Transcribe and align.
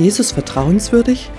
Jesus 0.00 0.32
vertrauenswürdig? 0.32 1.30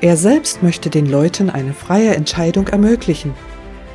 Er 0.00 0.16
selbst 0.16 0.64
möchte 0.64 0.90
den 0.90 1.06
Leuten 1.06 1.48
eine 1.48 1.72
freie 1.72 2.16
Entscheidung 2.16 2.66
ermöglichen. 2.66 3.32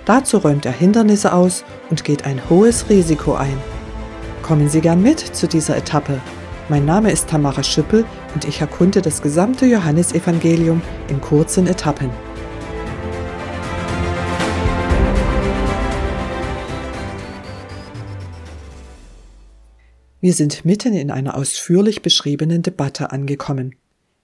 Dazu 0.05 0.37
räumt 0.37 0.65
er 0.65 0.71
Hindernisse 0.71 1.33
aus 1.33 1.65
und 1.89 2.05
geht 2.05 2.23
ein 2.23 2.41
hohes 2.49 2.89
Risiko 2.89 3.35
ein. 3.35 3.57
Kommen 4.41 4.69
Sie 4.69 4.79
gern 4.79 5.03
mit 5.03 5.19
zu 5.19 5.49
dieser 5.49 5.75
Etappe. 5.75 6.21
Mein 6.69 6.85
Name 6.85 7.11
ist 7.11 7.27
Tamara 7.27 7.61
Schüppel 7.61 8.05
und 8.33 8.45
ich 8.45 8.61
erkunde 8.61 9.01
das 9.01 9.21
gesamte 9.21 9.65
Johannesevangelium 9.65 10.81
in 11.09 11.19
kurzen 11.19 11.67
Etappen. 11.67 12.09
Wir 20.21 20.33
sind 20.33 20.63
mitten 20.63 20.93
in 20.93 21.11
einer 21.11 21.35
ausführlich 21.35 22.01
beschriebenen 22.01 22.61
Debatte 22.61 23.11
angekommen. 23.11 23.75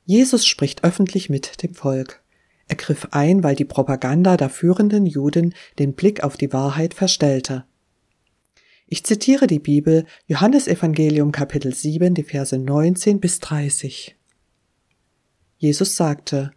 Jesus 0.06 0.46
spricht 0.46 0.84
öffentlich 0.84 1.30
mit 1.30 1.64
dem 1.64 1.74
Volk. 1.74 2.22
Er 2.68 2.76
griff 2.76 3.08
ein, 3.12 3.44
weil 3.44 3.56
die 3.56 3.66
Propaganda 3.66 4.38
der 4.38 4.50
führenden 4.50 5.06
Juden 5.06 5.54
den 5.80 5.94
Blick 5.94 6.24
auf 6.24 6.38
die 6.38 6.54
Wahrheit 6.54 6.94
verstellte. 6.94 7.66
Ich 8.88 9.04
zitiere 9.04 9.48
die 9.48 9.60
Bibel, 9.60 10.06
Johannes 10.28 10.68
Evangelium 10.68 11.32
Kapitel 11.32 11.74
7, 11.74 12.14
die 12.14 12.24
Verse 12.24 12.56
19 12.58 13.20
bis 13.20 13.40
30. 13.40 14.16
Jesus 15.58 15.96
sagte, 15.96 16.52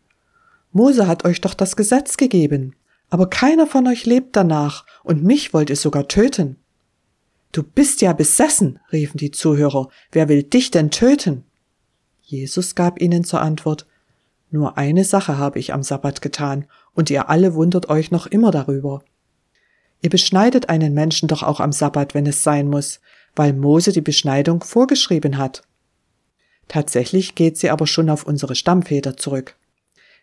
Mose 0.70 1.06
hat 1.06 1.24
euch 1.24 1.40
doch 1.40 1.54
das 1.54 1.74
Gesetz 1.74 2.18
gegeben, 2.18 2.76
aber 3.08 3.30
keiner 3.30 3.66
von 3.66 3.86
euch 3.86 4.04
lebt 4.04 4.36
danach, 4.36 4.84
und 5.02 5.24
mich 5.24 5.54
wollt 5.54 5.70
ihr 5.70 5.76
sogar 5.76 6.06
töten. 6.06 6.56
Du 7.52 7.62
bist 7.62 8.02
ja 8.02 8.12
besessen, 8.12 8.78
riefen 8.92 9.16
die 9.16 9.30
Zuhörer, 9.30 9.88
wer 10.12 10.28
will 10.28 10.42
dich 10.42 10.70
denn 10.70 10.90
töten? 10.90 11.44
Jesus 12.30 12.74
gab 12.74 13.00
ihnen 13.00 13.24
zur 13.24 13.40
Antwort, 13.40 13.86
nur 14.50 14.76
eine 14.76 15.04
Sache 15.04 15.38
habe 15.38 15.58
ich 15.58 15.72
am 15.72 15.82
Sabbat 15.82 16.20
getan, 16.20 16.66
und 16.92 17.08
ihr 17.08 17.30
alle 17.30 17.54
wundert 17.54 17.88
euch 17.88 18.10
noch 18.10 18.26
immer 18.26 18.50
darüber. 18.50 19.02
Ihr 20.02 20.10
beschneidet 20.10 20.68
einen 20.68 20.92
Menschen 20.92 21.26
doch 21.26 21.42
auch 21.42 21.58
am 21.58 21.72
Sabbat, 21.72 22.12
wenn 22.12 22.26
es 22.26 22.42
sein 22.42 22.68
muss, 22.68 23.00
weil 23.34 23.54
Mose 23.54 23.92
die 23.92 24.02
Beschneidung 24.02 24.62
vorgeschrieben 24.62 25.38
hat. 25.38 25.62
Tatsächlich 26.68 27.34
geht 27.34 27.56
sie 27.56 27.70
aber 27.70 27.86
schon 27.86 28.10
auf 28.10 28.24
unsere 28.24 28.54
Stammväter 28.54 29.16
zurück. 29.16 29.56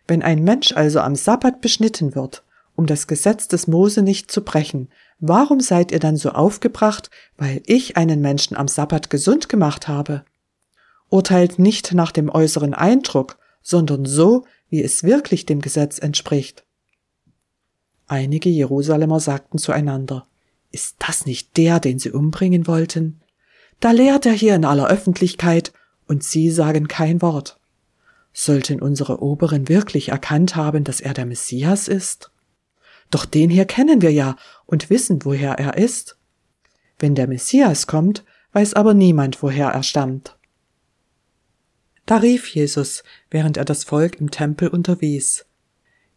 Wenn 0.06 0.22
ein 0.22 0.44
Mensch 0.44 0.70
also 0.70 1.00
am 1.00 1.16
Sabbat 1.16 1.60
beschnitten 1.60 2.14
wird, 2.14 2.44
um 2.76 2.86
das 2.86 3.08
Gesetz 3.08 3.48
des 3.48 3.66
Mose 3.66 4.02
nicht 4.02 4.30
zu 4.30 4.42
brechen, 4.42 4.90
warum 5.18 5.58
seid 5.58 5.90
ihr 5.90 5.98
dann 5.98 6.16
so 6.16 6.30
aufgebracht, 6.30 7.10
weil 7.36 7.62
ich 7.66 7.96
einen 7.96 8.20
Menschen 8.20 8.56
am 8.56 8.68
Sabbat 8.68 9.10
gesund 9.10 9.48
gemacht 9.48 9.88
habe? 9.88 10.24
Urteilt 11.08 11.58
nicht 11.58 11.92
nach 11.92 12.12
dem 12.12 12.28
äußeren 12.28 12.74
Eindruck, 12.74 13.38
sondern 13.62 14.04
so, 14.04 14.44
wie 14.68 14.82
es 14.82 15.02
wirklich 15.02 15.46
dem 15.46 15.60
Gesetz 15.60 15.98
entspricht. 15.98 16.64
Einige 18.06 18.48
Jerusalemer 18.48 19.20
sagten 19.20 19.58
zueinander, 19.58 20.26
ist 20.70 20.96
das 20.98 21.26
nicht 21.26 21.56
der, 21.56 21.80
den 21.80 21.98
sie 21.98 22.10
umbringen 22.10 22.66
wollten? 22.66 23.20
Da 23.80 23.90
lehrt 23.90 24.26
er 24.26 24.32
hier 24.32 24.54
in 24.54 24.64
aller 24.64 24.88
Öffentlichkeit, 24.88 25.72
und 26.08 26.22
sie 26.22 26.50
sagen 26.50 26.86
kein 26.86 27.20
Wort. 27.20 27.58
Sollten 28.32 28.80
unsere 28.80 29.22
Oberen 29.22 29.68
wirklich 29.68 30.10
erkannt 30.10 30.54
haben, 30.54 30.84
dass 30.84 31.00
er 31.00 31.14
der 31.14 31.26
Messias 31.26 31.88
ist? 31.88 32.30
Doch 33.10 33.24
den 33.24 33.50
hier 33.50 33.64
kennen 33.64 34.02
wir 34.02 34.12
ja 34.12 34.36
und 34.66 34.90
wissen, 34.90 35.24
woher 35.24 35.52
er 35.52 35.76
ist. 35.76 36.18
Wenn 36.98 37.14
der 37.14 37.26
Messias 37.26 37.86
kommt, 37.86 38.24
weiß 38.52 38.74
aber 38.74 38.94
niemand, 38.94 39.42
woher 39.42 39.68
er 39.68 39.82
stammt. 39.82 40.35
Da 42.06 42.18
rief 42.18 42.46
Jesus, 42.46 43.02
während 43.30 43.56
er 43.56 43.64
das 43.64 43.84
Volk 43.84 44.20
im 44.20 44.30
Tempel 44.30 44.68
unterwies. 44.68 45.44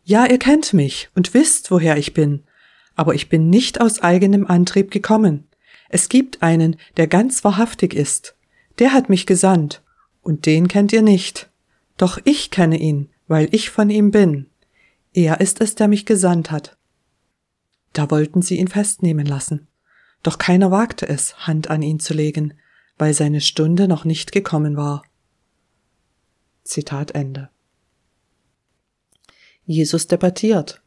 Ja, 0.03 0.25
ihr 0.25 0.39
kennt 0.39 0.73
mich 0.73 1.09
und 1.15 1.33
wisst, 1.33 1.71
woher 1.71 1.97
ich 1.97 2.13
bin, 2.13 2.43
aber 2.95 3.15
ich 3.15 3.29
bin 3.29 3.49
nicht 3.49 3.81
aus 3.81 4.01
eigenem 4.01 4.45
Antrieb 4.45 4.91
gekommen. 4.91 5.47
Es 5.89 6.09
gibt 6.09 6.43
einen, 6.43 6.77
der 6.97 7.07
ganz 7.07 7.43
wahrhaftig 7.43 7.93
ist. 7.93 8.35
Der 8.77 8.93
hat 8.93 9.09
mich 9.09 9.25
gesandt, 9.25 9.81
und 10.21 10.45
den 10.45 10.67
kennt 10.67 10.93
ihr 10.93 11.01
nicht. 11.01 11.49
Doch 11.97 12.19
ich 12.23 12.51
kenne 12.51 12.77
ihn, 12.77 13.09
weil 13.27 13.49
ich 13.51 13.71
von 13.71 13.89
ihm 13.89 14.11
bin. 14.11 14.47
Er 15.13 15.41
ist 15.41 15.59
es, 15.59 15.75
der 15.75 15.87
mich 15.87 16.05
gesandt 16.05 16.51
hat. 16.51 16.77
Da 17.93 18.11
wollten 18.11 18.41
sie 18.41 18.57
ihn 18.57 18.67
festnehmen 18.67 19.25
lassen. 19.25 19.67
Doch 20.21 20.37
keiner 20.37 20.69
wagte 20.69 21.07
es, 21.07 21.47
Hand 21.47 21.69
an 21.69 21.81
ihn 21.81 21.99
zu 21.99 22.13
legen, 22.13 22.53
weil 22.97 23.13
seine 23.13 23.41
Stunde 23.41 23.87
noch 23.87 24.05
nicht 24.05 24.31
gekommen 24.31 24.77
war. 24.77 25.03
Zitat 26.69 27.11
Ende. 27.11 27.49
Jesus 29.65 30.07
debattiert. 30.07 30.81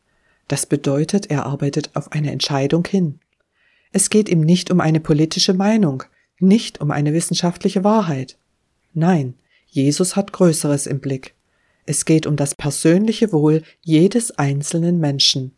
Das 0.48 0.66
bedeutet, 0.66 1.31
er 1.31 1.47
arbeitet 1.47 1.91
auf 1.94 2.12
eine 2.12 2.32
Entscheidung 2.32 2.87
hin. 2.87 3.20
Es 3.93 4.10
geht 4.10 4.28
ihm 4.28 4.41
nicht 4.41 4.70
um 4.70 4.81
eine 4.81 5.00
politische 5.00 5.54
Meinung, 5.54 6.04
nicht 6.38 6.81
um 6.81 6.91
eine 6.91 7.12
wissenschaftliche 7.12 7.84
Wahrheit. 7.84 8.38
Nein, 8.94 9.34
Jesus 9.66 10.16
hat 10.16 10.32
Größeres 10.32 10.87
im 10.87 11.00
Blick. 11.00 11.34
Es 11.84 12.04
geht 12.04 12.26
um 12.26 12.37
das 12.37 12.54
persönliche 12.54 13.32
Wohl 13.32 13.62
jedes 13.81 14.31
einzelnen 14.32 14.99
Menschen. 14.99 15.53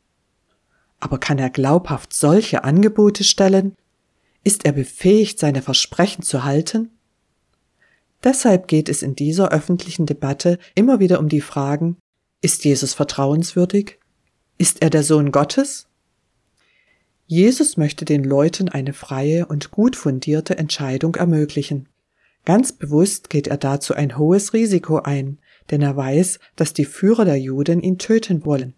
Aber 1.01 1.19
kann 1.19 1.39
er 1.39 1.51
glaubhaft 1.51 2.15
solche 2.15 2.65
Angebote 2.65 3.25
stellen? 3.25 3.77
Ist 4.43 4.65
er 4.65 4.73
befähigt, 4.73 5.39
seine 5.39 5.63
Versprechen 5.63 6.23
zu 6.23 6.45
halten? 6.45 6.91
Deshalb 8.25 8.69
geht 8.69 8.89
es 8.89 9.03
in 9.03 9.15
dieser 9.15 9.53
öffentlichen 9.53 10.07
Debatte 10.07 10.59
immer 10.75 10.99
wieder 10.99 11.21
um 11.21 11.29
die 11.29 11.43
Fragen, 11.43 11.99
ist 12.41 12.65
Jesus 12.65 12.95
vertrauenswürdig? 12.95 13.99
Ist 14.59 14.83
er 14.83 14.91
der 14.91 15.03
Sohn 15.03 15.31
Gottes? 15.33 15.87
Jesus 17.27 17.77
möchte 17.77 18.05
den 18.05 18.23
Leuten 18.23 18.69
eine 18.69 18.93
freie 18.93 19.47
und 19.47 19.71
gut 19.71 19.97
fundierte 19.97 20.59
Entscheidung 20.59 21.15
ermöglichen. 21.15 21.89
Ganz 22.45 22.73
bewusst 22.73 23.31
geht 23.31 23.47
er 23.47 23.57
dazu 23.57 23.95
ein 23.95 24.19
hohes 24.19 24.53
Risiko 24.53 24.99
ein, 24.99 25.39
denn 25.71 25.81
er 25.81 25.97
weiß, 25.97 26.39
dass 26.57 26.75
die 26.75 26.85
Führer 26.85 27.25
der 27.25 27.41
Juden 27.41 27.81
ihn 27.81 27.99
töten 27.99 28.45
wollen. 28.45 28.75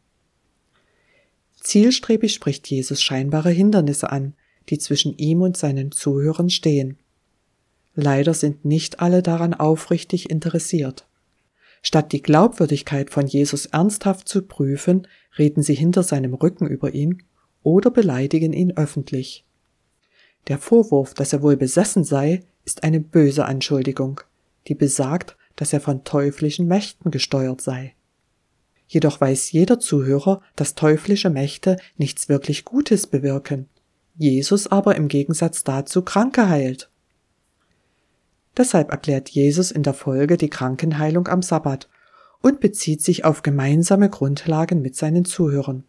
Zielstrebig 1.61 2.33
spricht 2.33 2.69
Jesus 2.69 3.03
scheinbare 3.03 3.51
Hindernisse 3.51 4.11
an, 4.11 4.35
die 4.69 4.79
zwischen 4.79 5.17
ihm 5.19 5.43
und 5.43 5.57
seinen 5.57 5.91
Zuhörern 5.91 6.51
stehen. 6.51 6.99
Leider 7.99 8.35
sind 8.35 8.67
nicht 8.67 9.01
alle 9.01 9.23
daran 9.23 9.55
aufrichtig 9.55 10.31
interessiert. 10.31 11.07
Statt 11.81 12.13
die 12.13 12.23
Glaubwürdigkeit 12.23 13.11
von 13.11 13.27
Jesus 13.27 13.67
ernsthaft 13.67 14.29
zu 14.29 14.43
prüfen, 14.43 15.09
reden 15.39 15.63
sie 15.63 15.75
hinter 15.75 16.03
seinem 16.03 16.35
Rücken 16.35 16.67
über 16.67 16.93
ihn 16.93 17.23
oder 17.63 17.91
beleidigen 17.91 18.53
ihn 18.53 18.77
öffentlich. 18.77 19.47
Der 20.47 20.59
Vorwurf, 20.59 21.15
dass 21.15 21.33
er 21.33 21.43
wohl 21.43 21.57
besessen 21.57 22.05
sei, 22.05 22.45
ist 22.67 22.85
eine 22.85 23.01
böse 23.01 23.47
Anschuldigung, 23.47 24.21
die 24.69 24.75
besagt, 24.75 25.37
dass 25.57 25.73
er 25.73 25.81
von 25.81 26.05
teuflischen 26.05 26.69
Mächten 26.69 27.11
gesteuert 27.11 27.63
sei. 27.63 27.95
Jedoch 28.87 29.21
weiß 29.21 29.53
jeder 29.53 29.81
Zuhörer, 29.81 30.43
dass 30.55 30.75
teuflische 30.75 31.31
Mächte 31.31 31.79
nichts 31.97 32.29
wirklich 32.29 32.67
Gutes 32.67 33.07
bewirken, 33.07 33.69
Jesus 34.17 34.67
aber 34.67 34.97
im 34.97 35.09
Gegensatz 35.09 35.65
dazu 35.65 36.03
Kranke 36.03 36.49
heilt. 36.49 36.91
Deshalb 38.57 38.91
erklärt 38.91 39.29
Jesus 39.29 39.71
in 39.71 39.83
der 39.83 39.95
Folge 39.95 40.37
die 40.37 40.49
Krankenheilung 40.49 41.29
am 41.29 41.43
Sabbat 41.43 41.89
und 42.41 42.61
bezieht 42.61 43.03
sich 43.03 43.25
auf 43.25 43.43
gemeinsame 43.43 44.09
Grundlagen 44.09 44.81
mit 44.81 44.97
seinen 44.97 45.25
Zuhörern. 45.25 45.85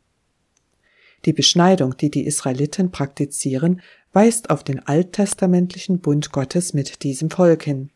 Die 1.26 1.34
Beschneidung, 1.34 1.98
die 1.98 2.12
die 2.12 2.26
Israeliten 2.26 2.92
praktizieren, 2.92 3.82
weist 4.14 4.50
auf 4.50 4.64
den 4.64 4.86
alttestamentlichen 4.86 6.00
Bund 6.00 6.32
Gottes 6.32 6.74
mit 6.74 7.04
diesem 7.04 7.30
Volk 7.30 7.64
hin. 7.64 7.90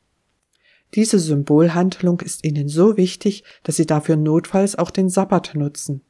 Diese 0.96 1.19
Symbolhandlung 1.19 2.19
ist 2.19 2.44
ihnen 2.44 2.68
so 2.68 2.98
wichtig, 2.98 3.44
dass 3.63 3.78
sie 3.78 3.86
dafür 3.86 4.18
notfalls 4.18 4.75
auch 4.78 4.92
den 4.92 5.10
Sabbat 5.10 5.56
nutzen. 5.56 6.01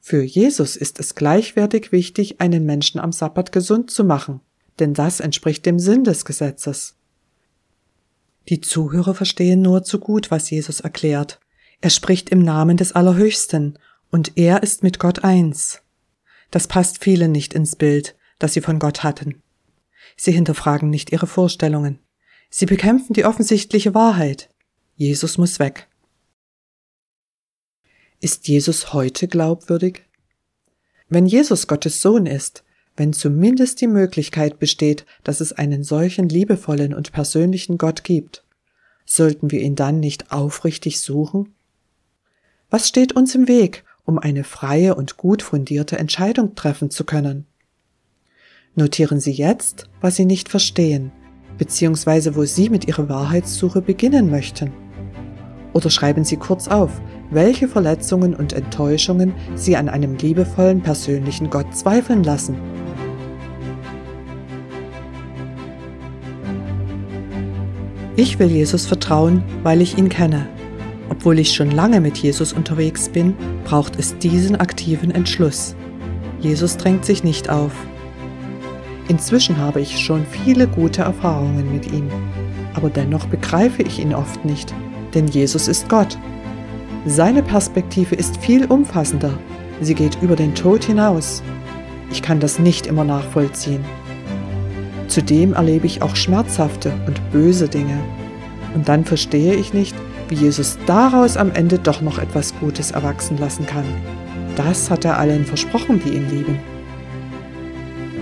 Für 0.00 0.22
Jesus 0.22 0.74
ist 0.74 0.98
es 0.98 1.14
gleichwertig 1.14 1.92
wichtig, 1.92 2.40
einen 2.40 2.66
Menschen 2.66 2.98
am 2.98 3.12
Sabbat 3.12 3.52
gesund 3.52 3.90
zu 3.90 4.02
machen, 4.02 4.40
denn 4.80 4.94
das 4.94 5.20
entspricht 5.20 5.64
dem 5.64 5.78
Sinn 5.78 6.02
des 6.02 6.24
Gesetzes. 6.24 6.96
Die 8.48 8.60
Zuhörer 8.60 9.14
verstehen 9.14 9.62
nur 9.62 9.84
zu 9.84 9.98
gut, 9.98 10.30
was 10.30 10.50
Jesus 10.50 10.80
erklärt. 10.80 11.40
Er 11.80 11.90
spricht 11.90 12.30
im 12.30 12.42
Namen 12.42 12.76
des 12.76 12.92
Allerhöchsten, 12.92 13.78
und 14.10 14.36
er 14.36 14.62
ist 14.62 14.82
mit 14.82 14.98
Gott 14.98 15.24
eins. 15.24 15.80
Das 16.50 16.66
passt 16.66 17.02
vielen 17.02 17.32
nicht 17.32 17.54
ins 17.54 17.76
Bild, 17.76 18.14
das 18.38 18.52
sie 18.52 18.60
von 18.60 18.78
Gott 18.78 19.02
hatten. 19.02 19.42
Sie 20.16 20.32
hinterfragen 20.32 20.90
nicht 20.90 21.12
ihre 21.12 21.26
Vorstellungen. 21.26 21.98
Sie 22.50 22.66
bekämpfen 22.66 23.14
die 23.14 23.24
offensichtliche 23.24 23.94
Wahrheit. 23.94 24.50
Jesus 24.96 25.38
muss 25.38 25.58
weg. 25.58 25.88
Ist 28.20 28.46
Jesus 28.46 28.92
heute 28.92 29.26
glaubwürdig? 29.26 30.04
Wenn 31.08 31.26
Jesus 31.26 31.66
Gottes 31.66 32.02
Sohn 32.02 32.26
ist, 32.26 32.62
wenn 32.96 33.12
zumindest 33.12 33.80
die 33.80 33.86
Möglichkeit 33.86 34.58
besteht, 34.58 35.06
dass 35.24 35.40
es 35.40 35.52
einen 35.52 35.82
solchen 35.82 36.28
liebevollen 36.28 36.94
und 36.94 37.12
persönlichen 37.12 37.78
Gott 37.78 38.04
gibt, 38.04 38.44
sollten 39.04 39.50
wir 39.50 39.60
ihn 39.60 39.76
dann 39.76 40.00
nicht 40.00 40.32
aufrichtig 40.32 41.00
suchen? 41.00 41.54
Was 42.70 42.88
steht 42.88 43.12
uns 43.14 43.34
im 43.34 43.48
Weg, 43.48 43.84
um 44.04 44.18
eine 44.18 44.44
freie 44.44 44.94
und 44.94 45.16
gut 45.16 45.42
fundierte 45.42 45.98
Entscheidung 45.98 46.54
treffen 46.54 46.90
zu 46.90 47.04
können? 47.04 47.46
Notieren 48.74 49.20
Sie 49.20 49.32
jetzt, 49.32 49.88
was 50.00 50.16
Sie 50.16 50.24
nicht 50.24 50.48
verstehen, 50.48 51.12
beziehungsweise 51.58 52.34
wo 52.36 52.44
Sie 52.44 52.70
mit 52.70 52.86
Ihrer 52.86 53.08
Wahrheitssuche 53.08 53.82
beginnen 53.82 54.30
möchten. 54.30 54.72
Oder 55.72 55.90
schreiben 55.90 56.24
Sie 56.24 56.36
kurz 56.36 56.68
auf, 56.68 57.00
welche 57.30 57.68
Verletzungen 57.68 58.34
und 58.34 58.52
Enttäuschungen 58.52 59.34
Sie 59.54 59.76
an 59.76 59.88
einem 59.88 60.16
liebevollen 60.16 60.82
persönlichen 60.82 61.50
Gott 61.50 61.74
zweifeln 61.74 62.22
lassen. 62.24 62.56
Ich 68.14 68.38
will 68.38 68.48
Jesus 68.48 68.86
vertrauen, 68.86 69.42
weil 69.62 69.80
ich 69.80 69.96
ihn 69.96 70.10
kenne. 70.10 70.46
Obwohl 71.08 71.38
ich 71.38 71.54
schon 71.54 71.70
lange 71.70 72.00
mit 72.00 72.18
Jesus 72.18 72.52
unterwegs 72.52 73.08
bin, 73.08 73.34
braucht 73.64 73.98
es 73.98 74.18
diesen 74.18 74.56
aktiven 74.56 75.10
Entschluss. 75.10 75.74
Jesus 76.40 76.76
drängt 76.76 77.06
sich 77.06 77.24
nicht 77.24 77.48
auf. 77.48 77.72
Inzwischen 79.08 79.56
habe 79.56 79.80
ich 79.80 79.98
schon 79.98 80.26
viele 80.26 80.66
gute 80.66 81.02
Erfahrungen 81.02 81.72
mit 81.72 81.90
ihm, 81.90 82.08
aber 82.74 82.90
dennoch 82.90 83.26
begreife 83.26 83.82
ich 83.82 83.98
ihn 83.98 84.14
oft 84.14 84.44
nicht, 84.44 84.74
denn 85.14 85.26
Jesus 85.28 85.68
ist 85.68 85.88
Gott. 85.88 86.18
Seine 87.04 87.42
Perspektive 87.42 88.14
ist 88.14 88.36
viel 88.36 88.64
umfassender, 88.66 89.32
sie 89.80 89.94
geht 89.94 90.18
über 90.22 90.36
den 90.36 90.54
Tod 90.54 90.84
hinaus. 90.84 91.42
Ich 92.10 92.22
kann 92.22 92.40
das 92.40 92.58
nicht 92.58 92.86
immer 92.86 93.04
nachvollziehen. 93.04 93.84
Zudem 95.08 95.52
erlebe 95.54 95.86
ich 95.86 96.02
auch 96.02 96.16
schmerzhafte 96.16 96.92
und 97.06 97.20
böse 97.32 97.68
Dinge. 97.68 97.98
Und 98.74 98.88
dann 98.88 99.04
verstehe 99.04 99.54
ich 99.54 99.74
nicht, 99.74 99.94
wie 100.28 100.36
Jesus 100.36 100.78
daraus 100.86 101.36
am 101.36 101.52
Ende 101.52 101.78
doch 101.78 102.00
noch 102.00 102.18
etwas 102.18 102.54
Gutes 102.60 102.92
erwachsen 102.92 103.36
lassen 103.36 103.66
kann. 103.66 103.84
Das 104.56 104.90
hat 104.90 105.04
er 105.04 105.18
allen 105.18 105.44
versprochen, 105.44 106.00
die 106.04 106.10
ihn 106.10 106.30
lieben. 106.30 106.58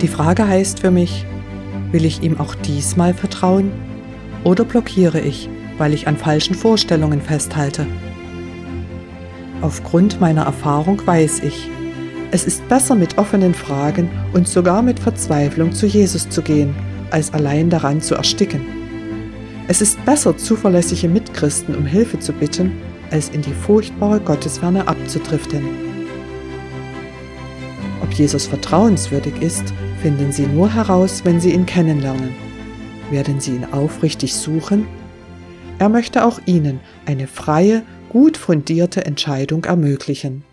Die 0.01 0.07
Frage 0.07 0.47
heißt 0.47 0.79
für 0.79 0.91
mich, 0.91 1.25
will 1.91 2.05
ich 2.05 2.23
ihm 2.23 2.39
auch 2.39 2.55
diesmal 2.55 3.13
vertrauen? 3.13 3.71
Oder 4.43 4.65
blockiere 4.65 5.19
ich, 5.19 5.47
weil 5.81 5.95
ich 5.95 6.07
an 6.07 6.15
falschen 6.15 6.53
Vorstellungen 6.53 7.19
festhalte? 7.19 7.87
Aufgrund 9.61 10.21
meiner 10.21 10.43
Erfahrung 10.43 11.01
weiß 11.03 11.39
ich, 11.39 11.71
es 12.29 12.43
ist 12.45 12.69
besser 12.69 12.93
mit 12.93 13.17
offenen 13.17 13.55
Fragen 13.55 14.07
und 14.31 14.47
sogar 14.47 14.83
mit 14.83 14.99
Verzweiflung 14.99 15.71
zu 15.73 15.87
Jesus 15.87 16.29
zu 16.29 16.43
gehen, 16.43 16.75
als 17.09 17.33
allein 17.33 17.71
daran 17.71 17.99
zu 17.99 18.13
ersticken. 18.13 18.61
Es 19.67 19.81
ist 19.81 20.05
besser, 20.05 20.37
zuverlässige 20.37 21.09
Mitchristen 21.09 21.75
um 21.75 21.87
Hilfe 21.87 22.19
zu 22.19 22.31
bitten, 22.31 22.73
als 23.09 23.29
in 23.29 23.41
die 23.41 23.51
furchtbare 23.51 24.19
Gottesferne 24.19 24.87
abzudriften. 24.87 25.63
Ob 28.03 28.13
Jesus 28.13 28.45
vertrauenswürdig 28.45 29.41
ist, 29.41 29.73
finden 30.03 30.31
Sie 30.31 30.45
nur 30.45 30.71
heraus, 30.71 31.21
wenn 31.23 31.41
Sie 31.41 31.53
ihn 31.53 31.65
kennenlernen. 31.65 32.35
Werden 33.09 33.39
Sie 33.39 33.55
ihn 33.55 33.65
aufrichtig 33.71 34.35
suchen? 34.35 34.85
Er 35.81 35.89
möchte 35.89 36.25
auch 36.25 36.39
Ihnen 36.45 36.79
eine 37.07 37.25
freie, 37.25 37.81
gut 38.09 38.37
fundierte 38.37 39.03
Entscheidung 39.03 39.65
ermöglichen. 39.65 40.43